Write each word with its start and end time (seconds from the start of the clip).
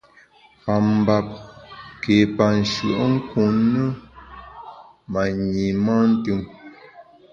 Pa 0.63 0.73
mbap 0.99 1.27
ké 2.01 2.15
pa 2.35 2.45
nshùenkun 2.59 3.53
ne, 3.73 3.83
ma 5.11 5.21
nyi 5.49 5.65
mantùm. 5.85 6.41